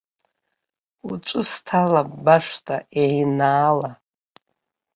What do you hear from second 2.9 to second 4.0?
еинаала.